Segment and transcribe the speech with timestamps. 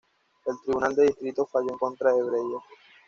[0.47, 2.61] El tribunal de distrito falló en contra de Breyer.